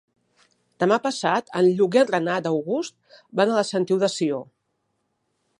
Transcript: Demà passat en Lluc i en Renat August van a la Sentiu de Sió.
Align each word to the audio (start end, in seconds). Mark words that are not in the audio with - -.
Demà 0.83 0.97
passat 1.03 1.51
en 1.61 1.69
Lluc 1.81 1.99
i 1.99 2.01
en 2.03 2.09
Renat 2.13 2.49
August 2.53 3.21
van 3.41 3.53
a 3.53 3.61
la 3.61 3.69
Sentiu 3.75 4.03
de 4.07 4.11
Sió. 4.19 4.45